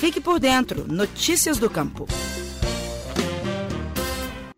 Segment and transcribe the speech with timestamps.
[0.00, 0.90] Fique por dentro.
[0.90, 2.06] Notícias do Campo.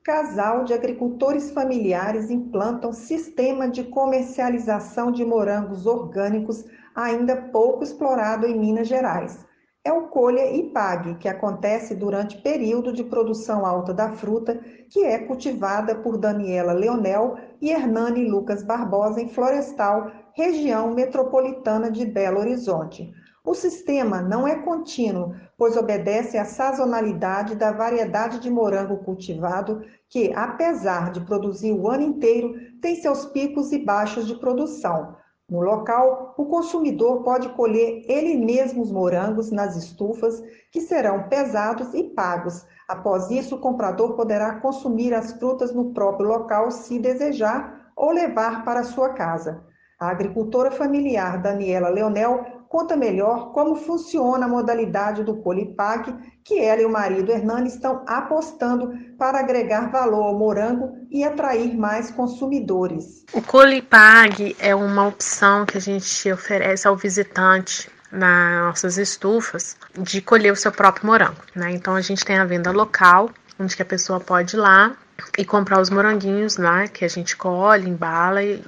[0.04, 8.56] Casal de agricultores familiares implantam sistema de comercialização de morangos orgânicos ainda pouco explorado em
[8.56, 9.44] Minas Gerais.
[9.84, 15.02] É o colha e pague, que acontece durante período de produção alta da fruta, que
[15.02, 22.38] é cultivada por Daniela Leonel e Hernani Lucas Barbosa em Florestal, região metropolitana de Belo
[22.38, 23.12] Horizonte.
[23.44, 30.32] O sistema não é contínuo, pois obedece à sazonalidade da variedade de morango cultivado, que,
[30.32, 35.16] apesar de produzir o ano inteiro, tem seus picos e baixos de produção.
[35.50, 41.92] No local, o consumidor pode colher ele mesmo os morangos nas estufas, que serão pesados
[41.94, 42.64] e pagos.
[42.86, 48.64] Após isso, o comprador poderá consumir as frutas no próprio local, se desejar, ou levar
[48.64, 49.64] para sua casa.
[49.98, 56.80] A agricultora familiar Daniela Leonel conta melhor como funciona a modalidade do Colipag, que ela
[56.80, 63.26] e o marido Hernani estão apostando para agregar valor ao morango e atrair mais consumidores.
[63.34, 70.22] O Colipag é uma opção que a gente oferece ao visitante nas nossas estufas de
[70.22, 71.72] colher o seu próprio morango, né?
[71.72, 73.28] Então a gente tem a venda local,
[73.60, 74.96] onde que a pessoa pode ir lá
[75.36, 78.62] e comprar os moranguinhos lá que a gente colhe, embala e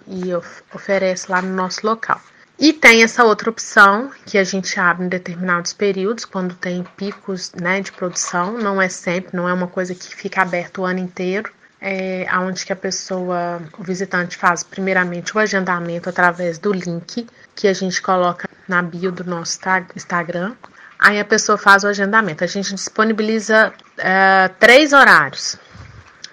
[0.75, 2.21] oferece lá no nosso local.
[2.65, 7.53] E tem essa outra opção que a gente abre em determinados períodos, quando tem picos
[7.53, 10.99] né, de produção, não é sempre, não é uma coisa que fica aberta o ano
[10.99, 17.27] inteiro, é onde que a pessoa, o visitante faz primeiramente o agendamento através do link
[17.55, 19.59] que a gente coloca na bio do nosso
[19.95, 20.55] Instagram.
[20.99, 22.45] Aí a pessoa faz o agendamento.
[22.45, 25.59] A gente disponibiliza é, três horários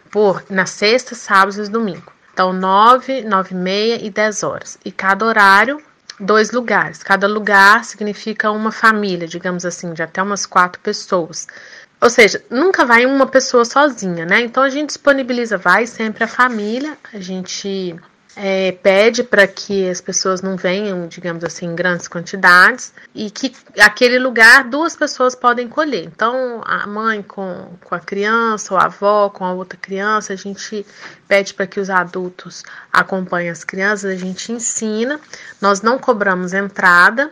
[0.10, 2.10] por na sexta, sábado e domingo.
[2.32, 4.78] Então, 9, 9 e meia e 10 horas.
[4.86, 5.91] E cada horário
[6.22, 7.04] dois lugares.
[7.04, 11.48] Cada lugar significa uma família, digamos assim, de até umas quatro pessoas.
[12.00, 14.42] Ou seja, nunca vai uma pessoa sozinha, né?
[14.42, 17.96] Então a gente disponibiliza, vai sempre a família, a gente
[18.36, 23.54] é, pede para que as pessoas não venham, digamos assim, em grandes quantidades e que
[23.80, 26.06] aquele lugar duas pessoas podem colher.
[26.06, 30.36] Então, a mãe com, com a criança, ou a avó com a outra criança, a
[30.36, 30.86] gente
[31.28, 35.20] pede para que os adultos acompanhem as crianças, a gente ensina.
[35.60, 37.32] Nós não cobramos entrada.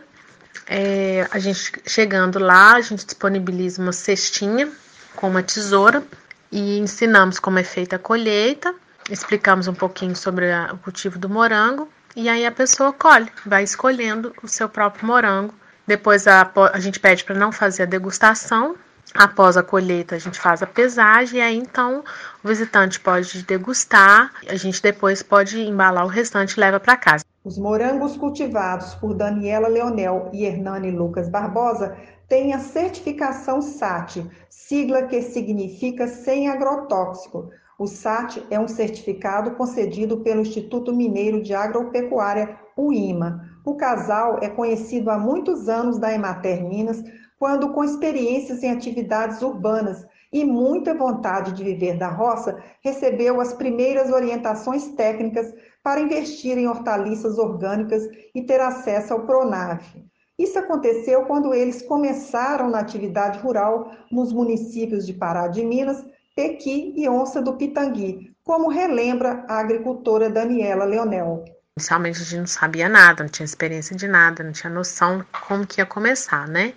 [0.66, 4.70] É, a gente chegando lá, a gente disponibiliza uma cestinha
[5.16, 6.04] com uma tesoura
[6.52, 8.74] e ensinamos como é feita a colheita
[9.10, 13.62] explicamos um pouquinho sobre a, o cultivo do morango e aí a pessoa colhe, vai
[13.62, 15.54] escolhendo o seu próprio morango.
[15.86, 18.76] Depois a, a gente pede para não fazer a degustação.
[19.12, 22.04] Após a colheita, a gente faz a pesagem e aí então
[22.44, 24.32] o visitante pode degustar.
[24.48, 27.24] A gente depois pode embalar o restante e leva para casa.
[27.44, 31.96] Os morangos cultivados por Daniela Leonel e Hernani Lucas Barbosa
[32.30, 37.50] têm a certificação SAT, sigla que significa sem agrotóxico.
[37.76, 43.50] O SAT é um certificado concedido pelo Instituto Mineiro de Agropecuária, o IMA.
[43.66, 47.02] O casal é conhecido há muitos anos da Emater Minas,
[47.36, 53.52] quando com experiências em atividades urbanas e muita vontade de viver da roça, recebeu as
[53.52, 55.52] primeiras orientações técnicas
[55.82, 60.09] para investir em hortaliças orgânicas e ter acesso ao Pronaf.
[60.40, 66.02] Isso aconteceu quando eles começaram na atividade rural nos municípios de Pará de Minas
[66.34, 71.44] Pequi e onça do Pitangui, como relembra a agricultora Daniela Leonel.
[71.76, 75.66] Inicialmente a gente não sabia nada, não tinha experiência de nada, não tinha noção como
[75.66, 76.72] que ia começar, né?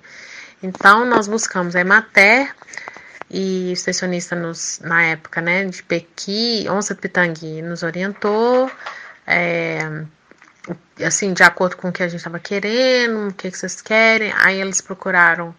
[0.62, 2.54] Então nós buscamos a Emater
[3.32, 8.70] e o extensionista nos, na época, né, de Pequi, onça do Pitangui, nos orientou,
[9.26, 10.04] é,
[11.04, 14.32] assim, de acordo com o que a gente estava querendo, o que, que vocês querem.
[14.36, 15.54] Aí eles procuraram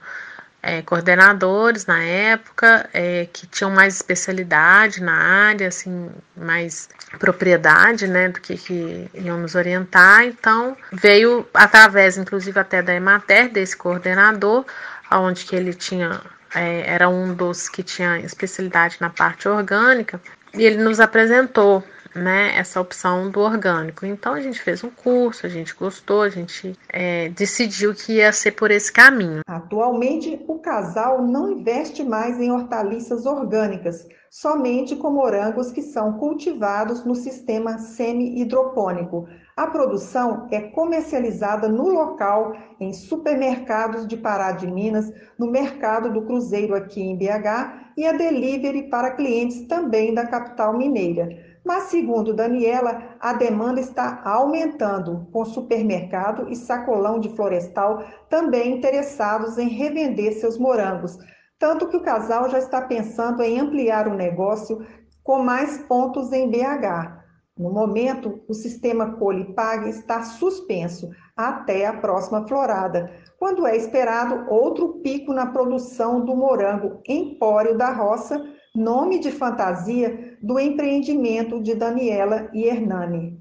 [0.63, 6.89] é, coordenadores na época é, que tinham mais especialidade na área, assim, mais
[7.19, 10.25] propriedade, né, do que, que iam nos orientar.
[10.25, 14.65] Então, veio através, inclusive, até da Emater, desse coordenador,
[15.13, 16.23] onde que ele tinha,
[16.55, 20.19] é, era um dos que tinha especialidade na parte orgânica,
[20.55, 21.85] e ele nos apresentou
[22.15, 24.07] né, essa opção do orgânico.
[24.07, 28.33] Então a gente fez um curso, a gente gostou, a gente é, decidiu que ia
[28.33, 29.41] ser por esse caminho.
[29.47, 37.05] Atualmente, o casal não investe mais em hortaliças orgânicas, somente com morangos que são cultivados
[37.05, 39.29] no sistema semi-hidropônico.
[39.57, 46.23] A produção é comercializada no local, em supermercados de Pará de Minas, no mercado do
[46.23, 51.29] Cruzeiro aqui em BH e a delivery para clientes também da capital mineira.
[51.65, 59.57] Mas, segundo Daniela, a demanda está aumentando, com supermercado e sacolão de florestal também interessados
[59.57, 61.19] em revender seus morangos.
[61.59, 64.85] Tanto que o casal já está pensando em ampliar o negócio
[65.23, 67.25] com mais pontos em BH.
[67.57, 75.01] No momento, o sistema Colipag está suspenso até a próxima florada, quando é esperado outro
[75.03, 82.51] pico na produção do morango empório da roça, nome de fantasia do empreendimento de Daniela
[82.53, 83.39] e Hernani.